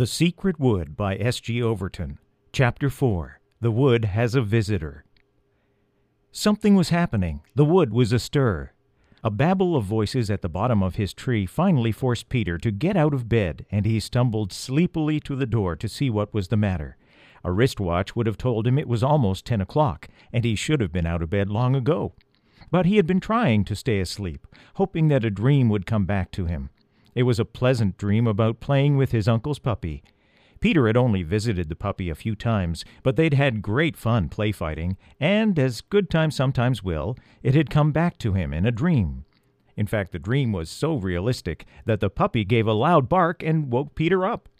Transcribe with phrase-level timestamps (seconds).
[0.00, 1.62] The Secret Wood by S.G.
[1.62, 2.18] Overton.
[2.54, 5.04] Chapter 4 The Wood Has a Visitor.
[6.32, 7.42] Something was happening.
[7.54, 8.72] The wood was astir.
[9.22, 12.96] A babble of voices at the bottom of his tree finally forced Peter to get
[12.96, 16.56] out of bed, and he stumbled sleepily to the door to see what was the
[16.56, 16.96] matter.
[17.44, 20.92] A wristwatch would have told him it was almost ten o'clock, and he should have
[20.92, 22.14] been out of bed long ago.
[22.70, 24.46] But he had been trying to stay asleep,
[24.76, 26.70] hoping that a dream would come back to him.
[27.14, 30.02] It was a pleasant dream about playing with his uncle's puppy.
[30.60, 34.52] Peter had only visited the puppy a few times, but they'd had great fun play
[34.52, 38.70] fighting, and, as good times sometimes will, it had come back to him in a
[38.70, 39.24] dream.
[39.76, 43.72] In fact, the dream was so realistic that the puppy gave a loud bark and
[43.72, 44.50] woke Peter up.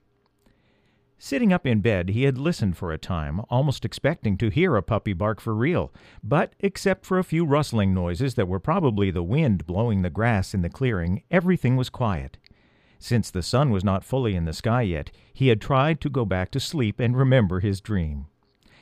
[1.18, 4.82] Sitting up in bed, he had listened for a time, almost expecting to hear a
[4.82, 5.92] puppy bark for real,
[6.24, 10.54] but except for a few rustling noises that were probably the wind blowing the grass
[10.54, 12.38] in the clearing, everything was quiet.
[13.02, 16.26] Since the sun was not fully in the sky yet, he had tried to go
[16.26, 18.26] back to sleep and remember his dream.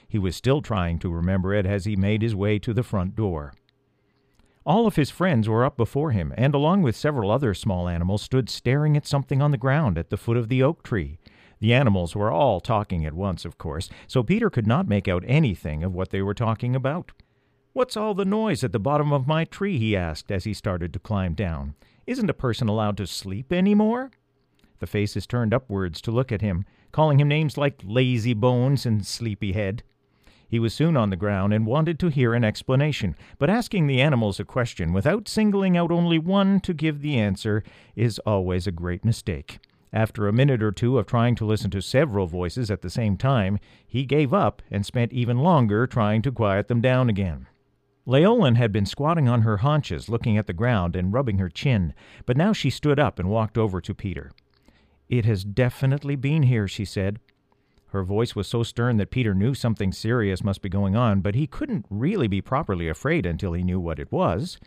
[0.09, 3.15] He was still trying to remember it as he made his way to the front
[3.15, 3.55] door.
[4.66, 8.21] All of his friends were up before him, and along with several other small animals
[8.21, 11.19] stood staring at something on the ground at the foot of the oak tree.
[11.60, 15.25] The animals were all talking at once, of course, so Peter could not make out
[15.27, 17.13] anything of what they were talking about.
[17.73, 19.79] What's all the noise at the bottom of my tree?
[19.79, 21.75] he asked as he started to climb down.
[22.09, 24.10] Isn't a person allowed to sleep any more?
[24.78, 29.06] The is turned upwards to look at him, calling him names like Lazy Bones and
[29.06, 29.82] Sleepy Head.
[30.48, 34.01] He was soon on the ground and wanted to hear an explanation, but asking the
[34.01, 37.62] animals a question without singling out only one to give the answer
[37.95, 39.59] is always a great mistake.
[39.92, 43.18] After a minute or two of trying to listen to several voices at the same
[43.18, 47.48] time, he gave up and spent even longer trying to quiet them down again.
[48.09, 51.92] Leolin had been squatting on her haunches, looking at the ground and rubbing her chin,
[52.24, 54.30] but now she stood up and walked over to Peter.
[55.10, 57.18] It has definitely been here, she said.
[57.88, 61.34] Her voice was so stern that Peter knew something serious must be going on, but
[61.34, 64.58] he couldn't really be properly afraid until he knew what it was.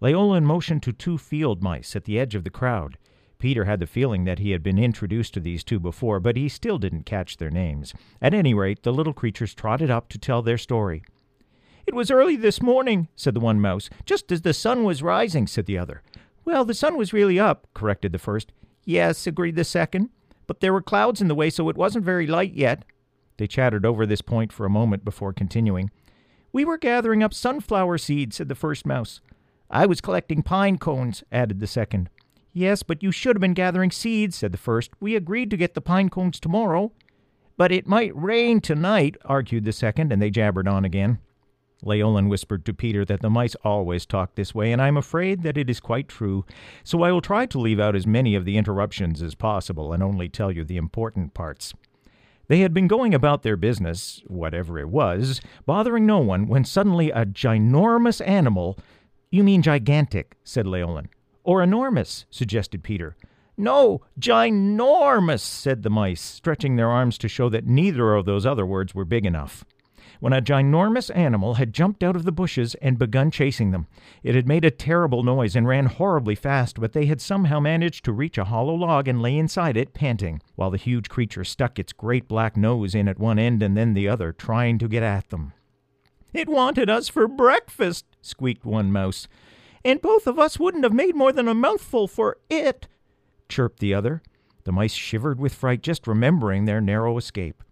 [0.00, 2.96] Leolin motioned to two field mice at the edge of the crowd.
[3.38, 6.48] Peter had the feeling that he had been introduced to these two before, but he
[6.48, 7.92] still didn't catch their names.
[8.22, 11.02] At any rate, the little creatures trotted up to tell their story.
[11.86, 13.90] It was early this morning, said the one mouse.
[14.04, 16.02] Just as the sun was rising, said the other.
[16.44, 18.52] Well, the sun was really up, corrected the first.
[18.84, 20.10] Yes, agreed the second.
[20.46, 22.84] But there were clouds in the way, so it wasn't very light yet.
[23.36, 25.90] They chattered over this point for a moment before continuing.
[26.52, 29.20] We were gathering up sunflower seeds, said the first mouse.
[29.70, 32.10] I was collecting pine cones, added the second.
[32.52, 34.90] Yes, but you should have been gathering seeds, said the first.
[35.00, 36.92] We agreed to get the pine cones tomorrow.
[37.56, 41.18] But it might rain tonight, argued the second, and they jabbered on again.
[41.84, 45.42] Leolin whispered to Peter that the mice always talk this way, and I am afraid
[45.42, 46.44] that it is quite true,
[46.84, 50.02] so I will try to leave out as many of the interruptions as possible and
[50.02, 51.74] only tell you the important parts.
[52.48, 57.10] They had been going about their business, whatever it was, bothering no one, when suddenly
[57.10, 58.78] a ginormous animal.
[59.30, 61.08] You mean gigantic, said Leolin.
[61.44, 63.16] Or enormous, suggested Peter.
[63.56, 68.66] No, ginormous, said the mice, stretching their arms to show that neither of those other
[68.66, 69.64] words were big enough.
[70.22, 73.88] When a ginormous animal had jumped out of the bushes and begun chasing them.
[74.22, 78.04] It had made a terrible noise and ran horribly fast, but they had somehow managed
[78.04, 81.76] to reach a hollow log and lay inside it, panting, while the huge creature stuck
[81.76, 85.02] its great black nose in at one end and then the other, trying to get
[85.02, 85.54] at them.
[86.32, 89.26] It wanted us for breakfast, squeaked one mouse
[89.84, 92.86] and both of us wouldn't have made more than a mouthful for it,
[93.48, 94.22] chirped the other.
[94.62, 97.64] The mice shivered with fright just remembering their narrow escape.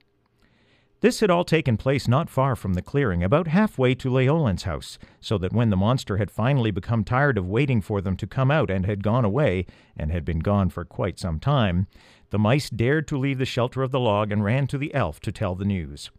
[1.01, 4.99] This had all taken place not far from the clearing, about halfway to Leolin's house,
[5.19, 8.51] so that when the monster had finally become tired of waiting for them to come
[8.51, 9.65] out and had gone away,
[9.97, 11.87] and had been gone for quite some time,
[12.29, 15.21] the mice dared to leave the shelter of the log and ran to the elf
[15.21, 16.11] to tell the news.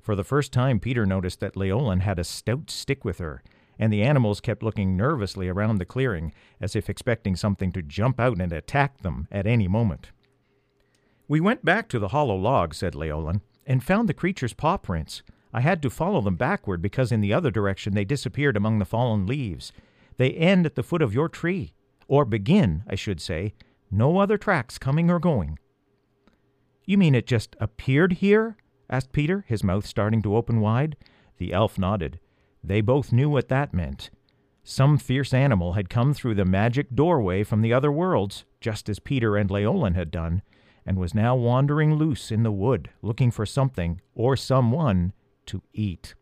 [0.00, 3.42] For the first time, Peter noticed that Leolin had a stout stick with her,
[3.80, 8.20] and the animals kept looking nervously around the clearing, as if expecting something to jump
[8.20, 10.12] out and attack them at any moment.
[11.26, 13.40] We went back to the hollow log, said Leolin,
[13.70, 15.22] and found the creature's paw prints.
[15.52, 18.84] I had to follow them backward because in the other direction they disappeared among the
[18.84, 19.70] fallen leaves.
[20.16, 21.72] They end at the foot of your tree,
[22.08, 23.54] or begin, I should say.
[23.88, 25.56] No other tracks coming or going.
[26.84, 28.56] You mean it just appeared here?
[28.90, 30.96] asked Peter, his mouth starting to open wide.
[31.38, 32.18] The elf nodded.
[32.64, 34.10] They both knew what that meant.
[34.64, 38.98] Some fierce animal had come through the magic doorway from the other worlds, just as
[38.98, 40.42] Peter and Leolin had done,
[40.86, 45.12] and was now wandering loose in the wood, looking for something or someone
[45.46, 46.14] to eat.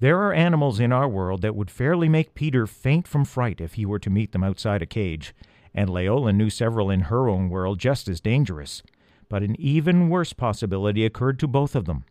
[0.00, 3.74] There are animals in our world that would fairly make Peter faint from fright if
[3.74, 5.34] he were to meet them outside a cage,
[5.74, 8.82] and Leolin knew several in her own world just as dangerous.
[9.28, 12.04] but an even worse possibility occurred to both of them.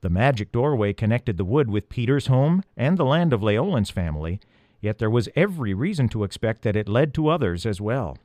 [0.00, 4.40] The magic doorway connected the wood with Peter's home and the land of Leolin's family,
[4.80, 8.16] yet there was every reason to expect that it led to others as well.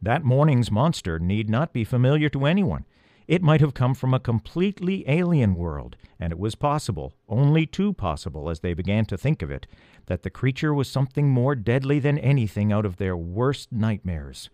[0.00, 2.84] That morning's monster need not be familiar to anyone.
[3.26, 7.92] It might have come from a completely alien world, and it was possible, only too
[7.92, 9.66] possible as they began to think of it,
[10.06, 14.48] that the creature was something more deadly than anything out of their worst nightmares.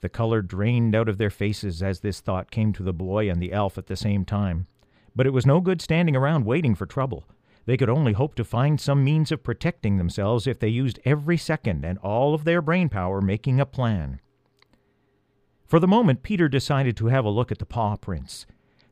[0.00, 3.40] The color drained out of their faces as this thought came to the boy and
[3.40, 4.66] the elf at the same time.
[5.14, 7.24] But it was no good standing around waiting for trouble.
[7.66, 11.38] They could only hope to find some means of protecting themselves if they used every
[11.38, 14.20] second and all of their brain power making a plan.
[15.66, 18.46] For the moment, Peter decided to have a look at the paw prints.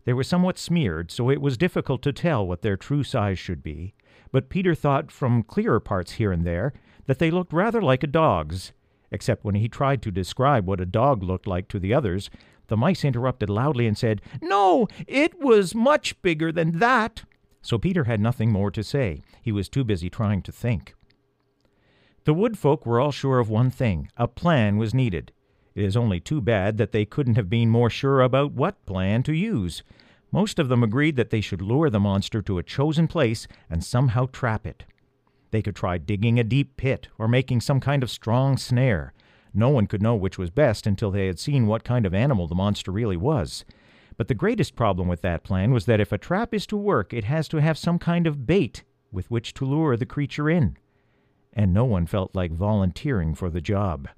[0.04, 3.62] They were somewhat smeared, so it was difficult to tell what their true size should
[3.62, 3.94] be,
[4.32, 6.72] but Peter thought from clearer parts here and there
[7.06, 8.72] that they looked rather like a dog's,
[9.10, 12.30] except when he tried to describe what a dog looked like to the others,
[12.68, 17.24] the mice interrupted loudly and said, No, it was much bigger than that.
[17.62, 19.22] So Peter had nothing more to say.
[19.40, 20.94] He was too busy trying to think.
[22.24, 25.32] The wood folk were all sure of one thing a plan was needed.
[25.74, 29.22] It is only too bad that they couldn't have been more sure about what plan
[29.24, 29.82] to use.
[30.30, 33.82] Most of them agreed that they should lure the monster to a chosen place and
[33.82, 34.84] somehow trap it.
[35.50, 39.12] They could try digging a deep pit or making some kind of strong snare.
[39.54, 42.46] No one could know which was best until they had seen what kind of animal
[42.46, 43.64] the monster really was.
[44.16, 47.12] But the greatest problem with that plan was that if a trap is to work,
[47.12, 50.76] it has to have some kind of bait with which to lure the creature in.
[51.52, 54.08] And no one felt like volunteering for the job.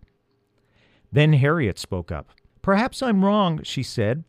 [1.10, 2.30] Then Harriet spoke up.
[2.62, 4.24] Perhaps I'm wrong, she said,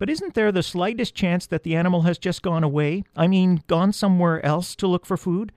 [0.00, 3.04] but isn't there the slightest chance that the animal has just gone away?
[3.14, 5.52] I mean, gone somewhere else to look for food?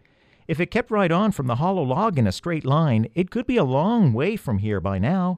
[0.50, 3.48] If it kept right on from the hollow log in a straight line, it could
[3.48, 5.38] be a long way from here by now.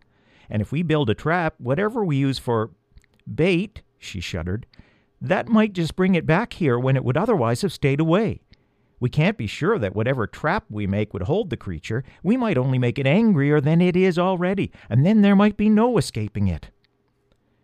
[0.49, 2.71] And if we build a trap, whatever we use for
[3.31, 4.65] bait, she shuddered,
[5.21, 8.41] that might just bring it back here when it would otherwise have stayed away.
[8.99, 12.03] We can't be sure that whatever trap we make would hold the creature.
[12.23, 15.69] We might only make it angrier than it is already, and then there might be
[15.69, 16.69] no escaping it.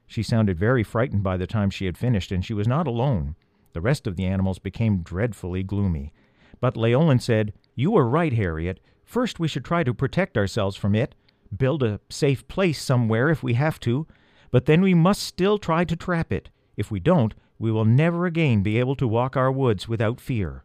[0.08, 3.36] She sounded very frightened by the time she had finished, and she was not alone.
[3.74, 6.14] The rest of the animals became dreadfully gloomy.
[6.60, 8.82] But Leolin said, You are right, Harriet.
[9.06, 11.16] First, we should try to protect ourselves from it,
[11.56, 14.06] build a safe place somewhere if we have to,
[14.52, 16.50] but then we must still try to trap it.
[16.78, 20.64] If we don't, we will never again be able to walk our woods without fear.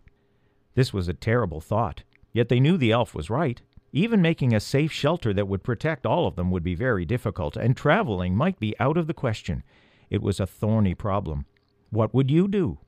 [0.74, 2.02] This was a terrible thought,
[2.32, 3.62] yet they knew the elf was right.
[3.92, 7.56] Even making a safe shelter that would protect all of them would be very difficult,
[7.56, 9.62] and traveling might be out of the question.
[10.10, 11.46] It was a thorny problem.
[11.90, 12.78] What would you do?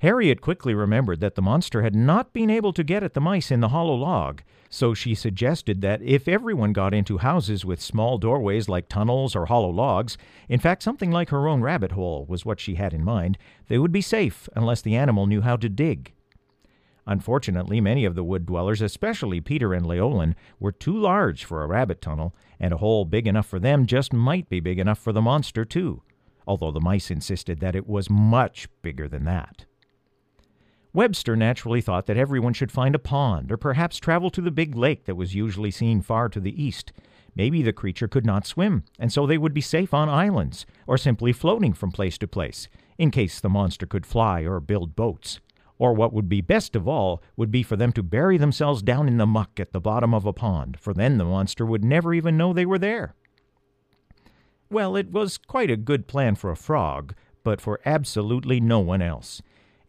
[0.00, 3.50] Harriet quickly remembered that the monster had not been able to get at the mice
[3.50, 8.16] in the hollow log, so she suggested that if everyone got into houses with small
[8.16, 10.16] doorways like tunnels or hollow logs,
[10.48, 13.36] in fact, something like her own rabbit hole was what she had in mind,
[13.68, 16.14] they would be safe unless the animal knew how to dig.
[17.06, 21.66] Unfortunately, many of the wood dwellers, especially Peter and Leolin, were too large for a
[21.66, 25.12] rabbit tunnel, and a hole big enough for them just might be big enough for
[25.12, 26.02] the monster, too,
[26.46, 29.66] although the mice insisted that it was much bigger than that.
[30.92, 34.74] Webster naturally thought that everyone should find a pond, or perhaps travel to the big
[34.74, 36.92] lake that was usually seen far to the east.
[37.36, 40.98] Maybe the creature could not swim, and so they would be safe on islands, or
[40.98, 42.68] simply floating from place to place,
[42.98, 45.38] in case the monster could fly or build boats.
[45.78, 49.06] Or what would be best of all would be for them to bury themselves down
[49.06, 52.12] in the muck at the bottom of a pond, for then the monster would never
[52.12, 53.14] even know they were there.
[54.68, 59.00] Well, it was quite a good plan for a frog, but for absolutely no one
[59.00, 59.40] else.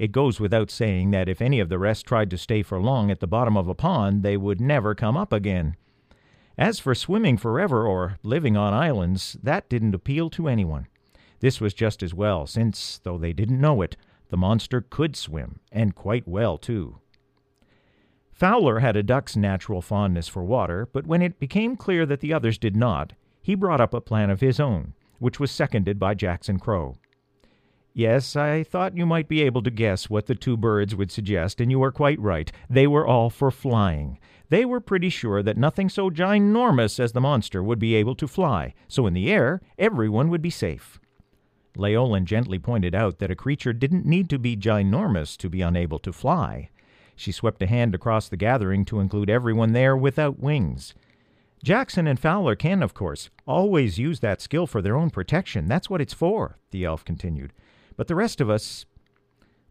[0.01, 3.11] It goes without saying that if any of the rest tried to stay for long
[3.11, 5.75] at the bottom of a pond, they would never come up again.
[6.57, 10.87] As for swimming forever or living on islands, that didn't appeal to anyone.
[11.39, 13.95] This was just as well, since, though they didn't know it,
[14.29, 16.97] the monster could swim, and quite well, too.
[18.31, 22.33] Fowler had a duck's natural fondness for water, but when it became clear that the
[22.33, 26.15] others did not, he brought up a plan of his own, which was seconded by
[26.15, 26.95] Jackson Crow.
[27.93, 31.59] Yes, I thought you might be able to guess what the two birds would suggest,
[31.59, 32.49] and you are quite right.
[32.69, 34.17] They were all for flying.
[34.47, 38.27] They were pretty sure that nothing so ginormous as the monster would be able to
[38.27, 40.99] fly, so in the air everyone would be safe.
[41.77, 45.99] Leolin gently pointed out that a creature didn't need to be ginormous to be unable
[45.99, 46.69] to fly.
[47.15, 50.93] She swept a hand across the gathering to include everyone there without wings.
[51.63, 55.67] Jackson and Fowler can, of course, always use that skill for their own protection.
[55.67, 57.53] That's what it's for, the elf continued.
[58.01, 58.87] But the rest of us.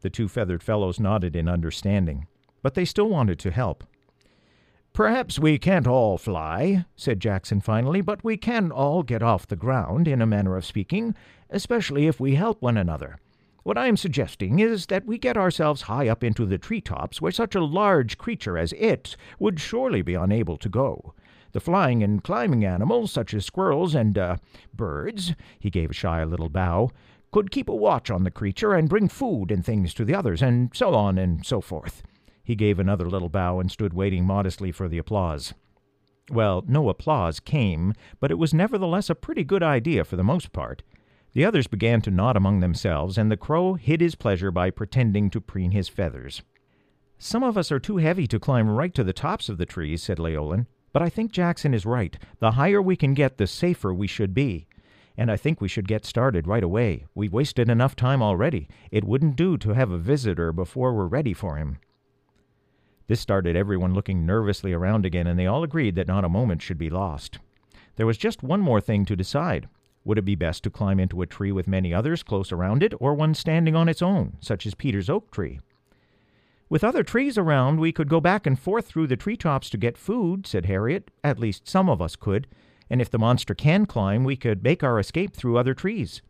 [0.02, 2.28] The two feathered fellows nodded in understanding,
[2.62, 3.82] but they still wanted to help.
[4.92, 9.56] Perhaps we can't all fly, said Jackson finally, but we can all get off the
[9.56, 11.16] ground, in a manner of speaking,
[11.50, 13.18] especially if we help one another.
[13.64, 17.20] What I am suggesting is that we get ourselves high up into the tree tops
[17.20, 21.14] where such a large creature as it would surely be unable to go.
[21.50, 24.37] The flying and climbing animals, such as squirrels and, uh,
[24.72, 26.90] birds, he gave a shy little bow,
[27.32, 30.42] could keep a watch on the creature and bring food and things to the others,
[30.42, 32.02] and so on and so forth.
[32.42, 35.54] He gave another little bow and stood waiting modestly for the applause.
[36.30, 40.52] Well, no applause came, but it was nevertheless a pretty good idea for the most
[40.52, 40.82] part.
[41.32, 45.30] The others began to nod among themselves, and the crow hid his pleasure by pretending
[45.30, 46.42] to preen his feathers.
[47.18, 50.02] Some of us are too heavy to climb right to the tops of the trees,
[50.02, 50.66] said Leolin.
[50.92, 52.18] But I think Jackson is right.
[52.40, 54.66] The higher we can get, the safer we should be.
[55.20, 57.04] And I think we should get started right away.
[57.14, 58.68] We've wasted enough time already.
[58.90, 61.76] It wouldn't do to have a visitor before we're ready for him.
[63.06, 66.62] This started everyone looking nervously around again, and they all agreed that not a moment
[66.62, 67.38] should be lost.
[67.96, 69.68] There was just one more thing to decide.
[70.06, 72.94] Would it be best to climb into a tree with many others close around it,
[72.98, 75.60] or one standing on its own, such as Peter's oak tree?
[76.70, 79.76] With other trees around, we could go back and forth through the tree tops to
[79.76, 81.10] get food, said Harriet.
[81.22, 82.46] At least some of us could.
[82.90, 86.20] And if the monster can climb, we could make our escape through other trees.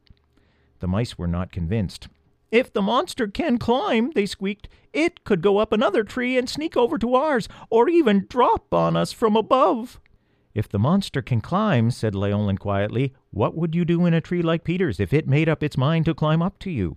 [0.81, 2.09] The mice were not convinced.
[2.53, 6.77] If the monster can climb, they squeaked, it could go up another tree and sneak
[6.77, 10.01] over to ours, or even drop on us from above.
[10.53, 14.43] If the monster can climb, said Leolin quietly, what would you do in a tree
[14.43, 16.97] like Peter's if it made up its mind to climb up to you?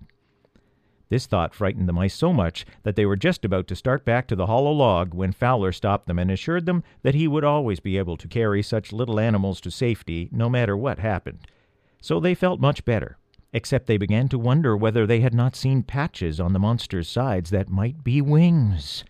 [1.13, 4.25] This thought frightened the mice so much that they were just about to start back
[4.25, 7.79] to the hollow log when Fowler stopped them and assured them that he would always
[7.79, 11.45] be able to carry such little animals to safety, no matter what happened.
[12.01, 13.19] So they felt much better,
[13.53, 17.51] except they began to wonder whether they had not seen patches on the monster's sides
[17.51, 19.03] that might be wings.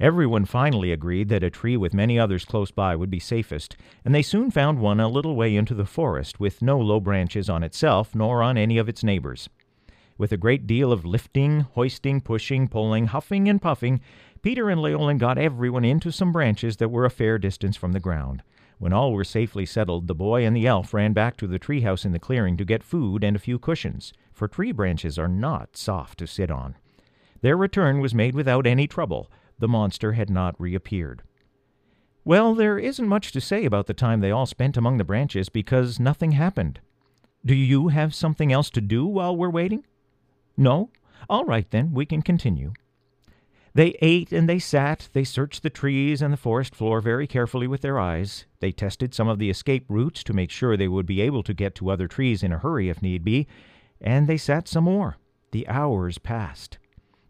[0.00, 4.12] Everyone finally agreed that a tree with many others close by would be safest, and
[4.12, 7.62] they soon found one a little way into the forest, with no low branches on
[7.62, 9.48] itself nor on any of its neighbors.
[10.20, 14.02] With a great deal of lifting, hoisting, pushing, pulling, huffing, and puffing,
[14.42, 18.00] Peter and Leolin got everyone into some branches that were a fair distance from the
[18.00, 18.42] ground.
[18.76, 21.80] When all were safely settled, the boy and the elf ran back to the tree
[21.80, 25.26] house in the clearing to get food and a few cushions, for tree branches are
[25.26, 26.76] not soft to sit on.
[27.40, 29.30] Their return was made without any trouble.
[29.58, 31.22] The monster had not reappeared.
[32.26, 35.48] Well, there isn't much to say about the time they all spent among the branches
[35.48, 36.80] because nothing happened.
[37.42, 39.86] Do you have something else to do while we're waiting?
[40.56, 40.90] No?
[41.28, 42.72] All right, then, we can continue.
[43.72, 45.08] They ate and they sat.
[45.12, 48.46] They searched the trees and the forest floor very carefully with their eyes.
[48.58, 51.54] They tested some of the escape routes to make sure they would be able to
[51.54, 53.46] get to other trees in a hurry if need be.
[54.00, 55.18] And they sat some more.
[55.52, 56.78] The hours passed.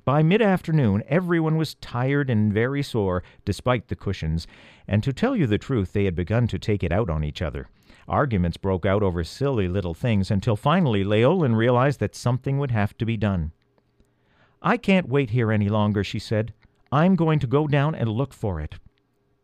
[0.05, 4.47] By mid afternoon, everyone was tired and very sore, despite the cushions,
[4.89, 7.43] and to tell you the truth, they had begun to take it out on each
[7.43, 7.69] other.
[8.09, 12.97] Arguments broke out over silly little things until finally Leolin realized that something would have
[12.99, 13.53] to be done.
[14.63, 16.53] I can't wait here any longer, she said.
[16.93, 18.77] I'm going to go down and look for it.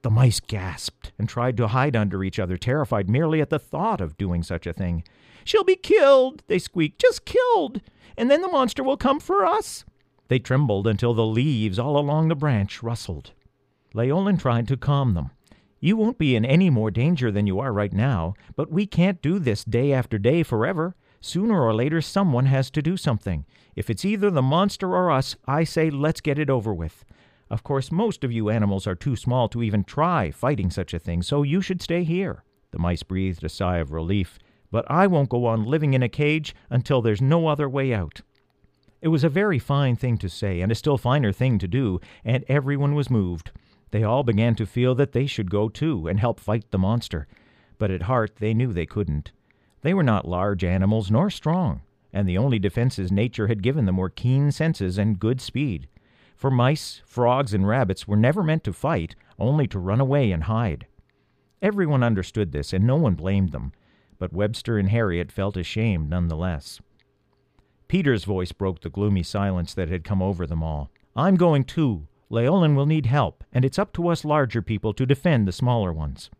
[0.02, 4.00] The mice gasped and tried to hide under each other, terrified merely at the thought
[4.00, 5.04] of doing such a thing.
[5.44, 7.80] She'll be killed, they squeaked, just killed,
[8.16, 9.84] and then the monster will come for us.
[10.28, 13.32] They trembled until the leaves all along the branch rustled.
[13.94, 15.30] Leolin tried to calm them.
[15.80, 19.20] You won't be in any more danger than you are right now, but we can't
[19.20, 20.96] do this day after day forever.
[21.20, 23.44] Sooner or later, someone has to do something.
[23.74, 27.04] If it's either the monster or us, I say let's get it over with.
[27.50, 30.98] Of course, most of you animals are too small to even try fighting such a
[30.98, 32.42] thing, so you should stay here.
[32.70, 34.38] The mice breathed a sigh of relief.
[34.70, 38.22] But I won't go on living in a cage until there's no other way out.
[39.00, 42.00] It was a very fine thing to say, and a still finer thing to do,
[42.24, 43.52] and everyone was moved.
[43.90, 47.26] They all began to feel that they should go too and help fight the monster,
[47.78, 49.32] but at heart they knew they couldn't.
[49.82, 53.96] They were not large animals nor strong, and the only defenses nature had given them
[53.96, 55.88] were keen senses and good speed.
[56.34, 60.44] For mice, frogs, and rabbits were never meant to fight, only to run away and
[60.44, 60.86] hide.
[61.62, 63.72] Everyone understood this, and no one blamed them,
[64.18, 66.80] but Webster and Harriet felt ashamed none the less.
[67.88, 70.90] Peter's voice broke the gloomy silence that had come over them all.
[71.14, 72.06] I'm going too.
[72.30, 75.92] Leolin will need help, and it's up to us larger people to defend the smaller
[75.92, 76.30] ones.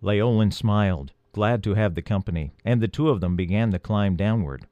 [0.00, 4.14] Leolin smiled, glad to have the company, and the two of them began the climb
[4.16, 4.66] downward.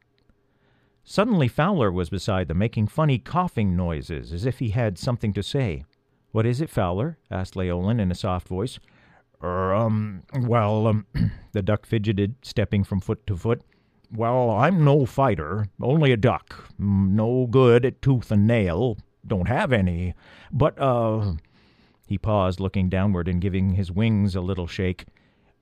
[1.02, 5.42] Suddenly Fowler was beside them, making funny coughing noises, as if he had something to
[5.42, 5.84] say.
[6.30, 7.18] What is it, Fowler?
[7.30, 8.78] asked Leolin in a soft voice.
[9.42, 11.06] Er, um, well, um,
[11.52, 13.62] the duck fidgeted, stepping from foot to foot.
[14.12, 16.68] Well, I'm no fighter, only a duck.
[16.78, 18.96] No good at tooth and nail,
[19.26, 20.14] don't have any.
[20.52, 21.34] But, uh,
[22.06, 25.04] He paused, looking downward and giving his wings a little shake.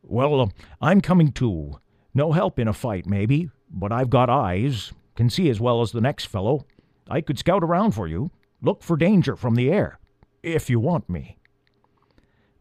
[0.03, 0.49] Well, uh,
[0.81, 1.79] I'm coming too.
[2.15, 5.93] No help in a fight, maybe, but I've got eyes, can see as well as
[5.93, 6.65] the next fellow.
[7.11, 8.31] I could scout around for you,
[8.63, 9.99] look for danger from the air,
[10.43, 11.37] if you want me.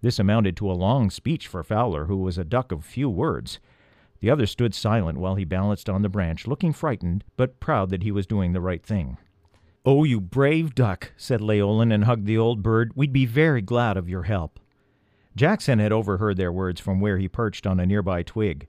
[0.02, 3.60] This amounted to a long speech for Fowler, who was a duck of few words.
[4.20, 8.04] The other stood silent while he balanced on the branch, looking frightened, but proud that
[8.04, 9.18] he was doing the right thing.
[9.90, 12.92] Oh, you brave duck, said Leolin and hugged the old bird.
[12.94, 14.60] We'd be very glad of your help.
[15.34, 18.68] Jackson had overheard their words from where he perched on a nearby twig.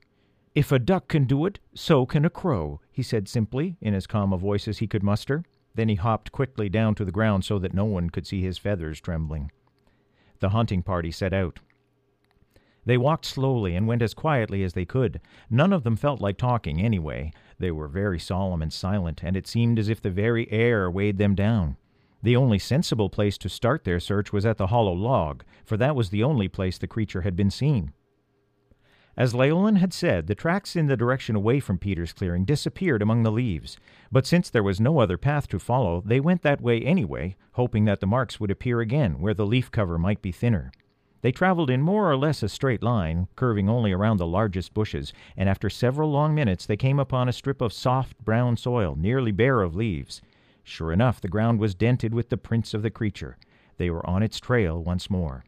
[0.55, 4.07] If a duck can do it, so can a crow, he said simply, in as
[4.07, 5.43] calm a voice as he could muster.
[5.75, 8.57] Then he hopped quickly down to the ground so that no one could see his
[8.57, 9.51] feathers trembling.
[10.39, 11.59] The hunting party set out.
[12.89, 15.21] They walked slowly and went as quietly as they could.
[15.47, 17.31] None of them felt like talking, anyway.
[17.59, 21.19] They were very solemn and silent, and it seemed as if the very air weighed
[21.19, 21.77] them down.
[22.23, 25.95] The only sensible place to start their search was at the hollow log, for that
[25.95, 27.93] was the only place the creature had been seen.
[29.15, 33.21] As Leolin had said, the tracks in the direction away from Peter's clearing disappeared among
[33.21, 33.77] the leaves,
[34.11, 37.85] but since there was no other path to follow, they went that way anyway, hoping
[37.85, 40.71] that the marks would appear again where the leaf cover might be thinner.
[41.21, 45.11] They traveled in more or less a straight line, curving only around the largest bushes,
[45.35, 49.31] and after several long minutes they came upon a strip of soft brown soil, nearly
[49.31, 50.21] bare of leaves.
[50.63, 53.37] Sure enough, the ground was dented with the prints of the creature.
[53.77, 55.43] They were on its trail once more.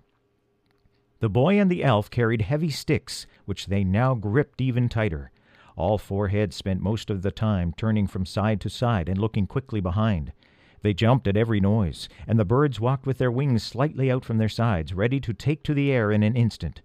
[1.19, 5.31] The boy and the elf carried heavy sticks, which they now gripped even tighter.
[5.77, 9.47] All four heads spent most of the time turning from side to side and looking
[9.47, 10.33] quickly behind.
[10.81, 14.37] They jumped at every noise, and the birds walked with their wings slightly out from
[14.37, 16.81] their sides, ready to take to the air in an instant.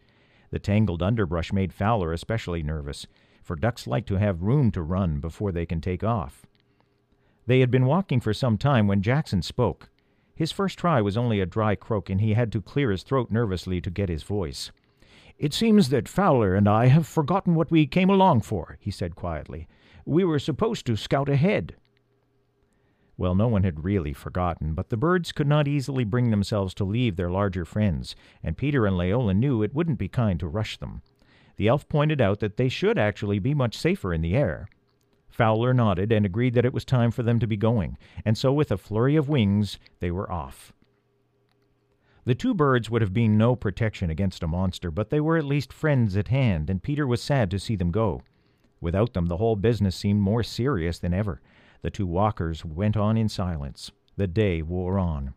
[0.51, 3.07] The tangled underbrush made Fowler especially nervous,
[3.43, 6.47] for ducks like to have room to run before they can take off.
[7.47, 9.89] They had been walking for some time when Jackson spoke.
[10.35, 13.31] His first try was only a dry croak, and he had to clear his throat
[13.31, 14.71] nervously to get his voice.
[15.39, 19.15] It seems that Fowler and I have forgotten what we came along for, he said
[19.15, 19.69] quietly.
[20.05, 21.77] We were supposed to scout ahead.
[23.19, 26.85] Well, no one had really forgotten, but the birds could not easily bring themselves to
[26.85, 30.77] leave their larger friends, and Peter and Leolin knew it wouldn't be kind to rush
[30.77, 31.01] them.
[31.57, 34.69] The elf pointed out that they should actually be much safer in the air.
[35.29, 38.53] Fowler nodded and agreed that it was time for them to be going, and so
[38.53, 40.73] with a flurry of wings they were off.
[42.25, 45.45] The two birds would have been no protection against a monster, but they were at
[45.45, 48.23] least friends at hand, and Peter was sad to see them go.
[48.81, 51.41] Without them, the whole business seemed more serious than ever.
[51.83, 53.91] The two walkers went on in silence.
[54.17, 55.35] The day wore on.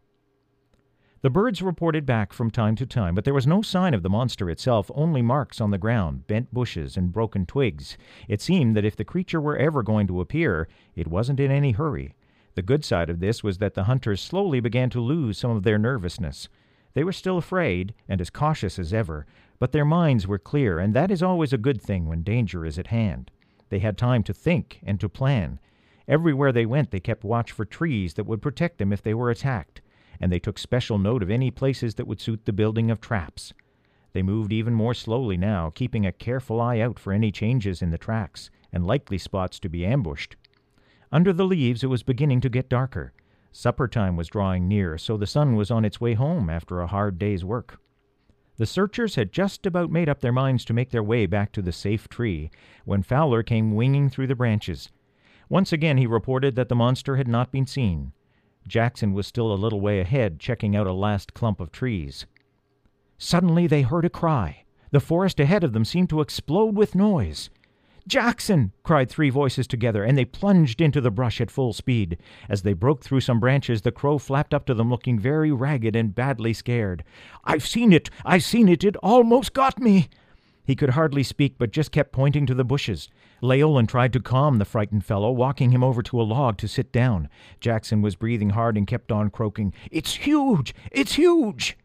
[1.21, 4.09] The birds reported back from time to time, but there was no sign of the
[4.09, 7.97] monster itself, only marks on the ground, bent bushes, and broken twigs.
[8.29, 11.71] It seemed that if the creature were ever going to appear, it wasn't in any
[11.71, 12.15] hurry.
[12.55, 15.63] The good side of this was that the hunters slowly began to lose some of
[15.63, 16.47] their nervousness.
[16.93, 19.25] They were still afraid, and as cautious as ever,
[19.59, 22.79] but their minds were clear, and that is always a good thing when danger is
[22.79, 23.29] at hand.
[23.67, 25.59] They had time to think and to plan.
[26.09, 29.29] Everywhere they went, they kept watch for trees that would protect them if they were
[29.29, 29.79] attacked
[30.19, 33.53] and they took special note of any places that would suit the building of traps.
[34.11, 37.91] They moved even more slowly now, keeping a careful eye out for any changes in
[37.91, 40.35] the tracks and likely spots to be ambushed.
[41.11, 43.13] Under the leaves, it was beginning to get darker.
[43.51, 46.87] Supper time was drawing near, so the sun was on its way home after a
[46.87, 47.79] hard day's work.
[48.57, 51.61] The searchers had just about made up their minds to make their way back to
[51.61, 52.51] the safe tree
[52.83, 54.89] when Fowler came winging through the branches.
[55.49, 58.11] Once again he reported that the monster had not been seen.
[58.67, 62.27] Jackson was still a little way ahead, checking out a last clump of trees.
[63.17, 64.63] Suddenly they heard a cry.
[64.91, 67.49] The forest ahead of them seemed to explode with noise.
[68.07, 68.71] Jackson!
[68.83, 72.17] cried three voices together, and they plunged into the brush at full speed.
[72.47, 75.95] As they broke through some branches, the crow flapped up to them, looking very ragged
[75.95, 77.03] and badly scared.
[77.43, 78.09] I've seen it!
[78.25, 78.83] I've seen it!
[78.83, 80.09] It almost got me!
[80.69, 83.09] He could hardly speak, but just kept pointing to the bushes.
[83.41, 86.91] Leolin tried to calm the frightened fellow, walking him over to a log to sit
[86.91, 87.27] down.
[87.59, 90.75] Jackson was breathing hard and kept on croaking, It's huge!
[90.91, 91.75] It's huge!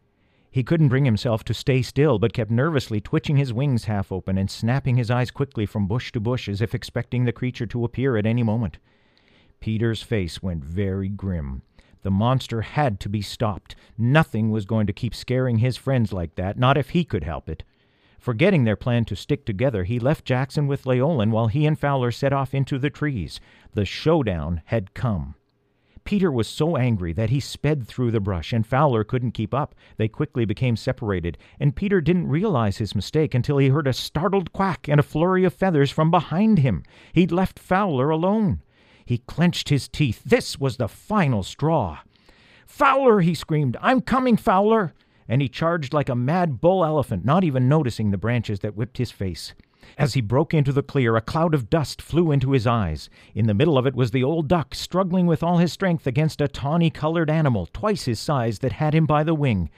[0.51, 4.37] He couldn't bring himself to stay still, but kept nervously twitching his wings half open
[4.37, 7.85] and snapping his eyes quickly from bush to bush as if expecting the creature to
[7.85, 8.77] appear at any moment.
[9.59, 11.63] Peter's face went very grim.
[12.03, 13.75] The monster had to be stopped.
[13.97, 17.49] Nothing was going to keep scaring his friends like that, not if he could help
[17.49, 17.63] it.
[18.25, 22.09] Forgetting their plan to stick together, he left Jackson with Leolin while he and Fowler
[22.11, 23.39] set off into the trees.
[23.75, 25.35] The showdown had come.
[26.05, 29.75] Peter was so angry that he sped through the brush, and Fowler couldn't keep up.
[29.97, 34.51] They quickly became separated, and Peter didn't realize his mistake until he heard a startled
[34.51, 36.81] quack and a flurry of feathers from behind him.
[37.13, 38.63] He'd left Fowler alone.
[39.05, 40.23] He clenched his teeth.
[40.25, 41.99] This was the final straw.
[42.65, 43.21] Fowler!
[43.21, 43.77] he screamed.
[43.81, 44.95] I'm coming, Fowler!
[45.27, 48.97] And he charged like a mad bull elephant, not even noticing the branches that whipped
[48.97, 49.53] his face.
[49.97, 53.09] As he broke into the clear, a cloud of dust flew into his eyes.
[53.33, 56.41] In the middle of it was the old duck, struggling with all his strength against
[56.41, 59.69] a tawny colored animal, twice his size, that had him by the wing.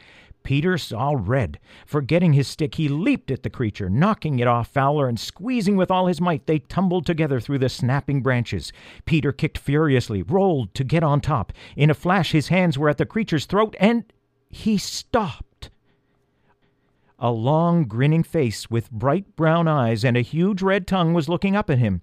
[0.43, 1.59] Peter saw red.
[1.85, 5.91] Forgetting his stick, he leaped at the creature, knocking it off Fowler, and squeezing with
[5.91, 8.71] all his might, they tumbled together through the snapping branches.
[9.03, 11.51] Peter kicked furiously, rolled to get on top.
[11.75, 14.05] In a flash, his hands were at the creature's throat, and
[14.49, 15.69] he stopped.
[17.19, 21.55] A long, grinning face with bright brown eyes and a huge red tongue was looking
[21.55, 22.01] up at him.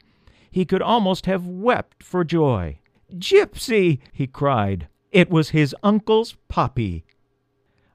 [0.50, 2.78] He could almost have wept for joy.
[3.12, 4.00] Gypsy!
[4.12, 4.88] he cried.
[5.12, 7.04] It was his uncle's puppy.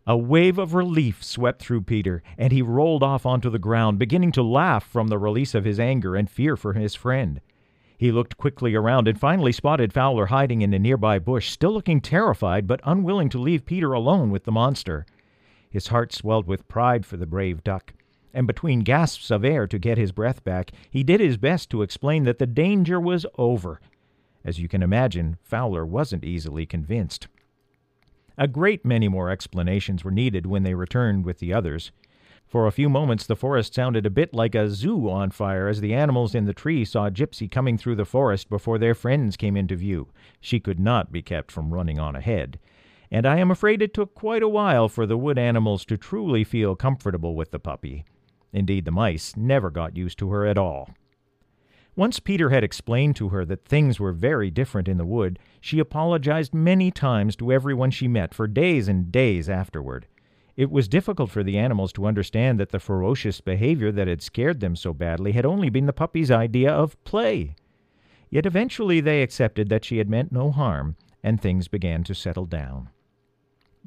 [0.08, 4.32] A wave of relief swept through Peter, and he rolled off onto the ground, beginning
[4.32, 7.42] to laugh from the release of his anger and fear for his friend.
[8.00, 12.00] He looked quickly around and finally spotted Fowler hiding in a nearby bush, still looking
[12.00, 15.06] terrified but unwilling to leave Peter alone with the monster.
[15.70, 17.92] His heart swelled with pride for the brave duck,
[18.34, 21.82] and between gasps of air to get his breath back, he did his best to
[21.82, 23.82] explain that the danger was over.
[24.46, 27.28] As you can imagine, Fowler wasn't easily convinced.
[28.38, 31.92] A great many more explanations were needed when they returned with the others.
[32.50, 35.82] For a few moments the forest sounded a bit like a zoo on fire as
[35.82, 39.56] the animals in the tree saw Gypsy coming through the forest before their friends came
[39.56, 40.08] into view.
[40.42, 42.58] She could not be kept from running on ahead.
[43.12, 46.44] And I am afraid it took quite a while for the wood animals to truly
[46.44, 48.04] feel comfortable with the puppy.
[48.52, 50.90] Indeed, the mice never got used to her at all.
[51.96, 55.78] Once Peter had explained to her that things were very different in the wood, she
[55.78, 60.08] apologized many times to everyone she met for days and days afterward.
[60.60, 64.60] It was difficult for the animals to understand that the ferocious behavior that had scared
[64.60, 67.56] them so badly had only been the puppy's idea of play.
[68.30, 72.46] Yet eventually they accepted that she had meant no harm, and things began to settle
[72.46, 72.90] down.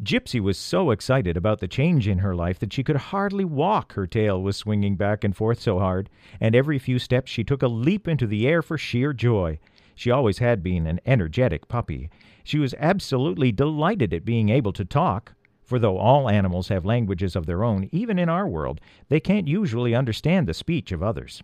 [0.03, 3.93] Gypsy was so excited about the change in her life that she could hardly walk,
[3.93, 6.09] her tail was swinging back and forth so hard,
[6.41, 9.59] and every few steps she took a leap into the air for sheer joy.
[9.95, 12.09] She always had been an energetic puppy.
[12.43, 15.35] She was absolutely delighted at being able to talk,
[15.73, 19.49] for though all animals have languages of their own, even in our world, they can't
[19.49, 21.43] usually understand the speech of others.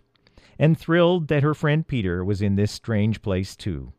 [0.59, 3.91] And thrilled that her friend Peter was in this strange place too.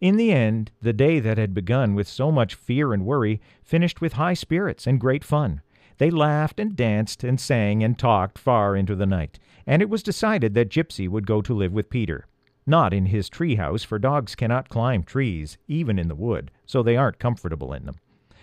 [0.00, 4.00] In the end, the day that had begun with so much fear and worry finished
[4.00, 5.60] with high spirits and great fun.
[5.98, 10.02] They laughed and danced and sang and talked far into the night, and it was
[10.02, 12.26] decided that Gypsy would go to live with Peter.
[12.66, 16.82] Not in his tree house, for dogs cannot climb trees, even in the wood, so
[16.82, 17.96] they aren't comfortable in them.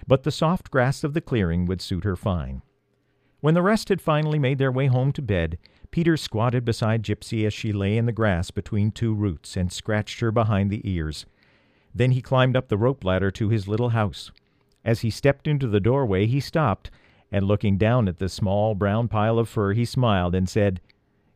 [0.08, 2.62] But the soft grass of the clearing would suit her fine.
[3.40, 5.58] When the rest had finally made their way home to bed,
[5.92, 10.22] Peter squatted beside Gypsy as she lay in the grass between two roots and scratched
[10.22, 11.26] her behind the ears.
[11.94, 14.32] Then he climbed up the rope ladder to his little house.
[14.84, 16.90] As he stepped into the doorway, he stopped,
[17.32, 20.82] and looking down at the small brown pile of fur, he smiled and said,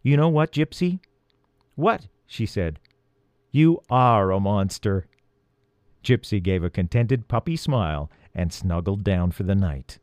[0.02, 1.00] You know what, Gypsy?
[1.76, 2.08] What?
[2.26, 2.80] she said.
[3.52, 5.08] You are a monster.
[6.04, 10.00] Gypsy gave a contented puppy smile and snuggled down for the night.